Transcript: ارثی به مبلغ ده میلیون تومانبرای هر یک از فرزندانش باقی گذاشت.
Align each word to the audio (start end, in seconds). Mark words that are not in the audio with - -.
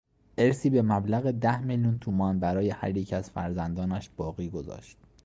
ارثی 0.37 0.69
به 0.69 0.81
مبلغ 0.81 1.31
ده 1.31 1.59
میلیون 1.61 1.99
تومانبرای 1.99 2.69
هر 2.69 2.97
یک 2.97 3.13
از 3.13 3.29
فرزندانش 3.31 4.09
باقی 4.17 4.49
گذاشت. 4.49 4.97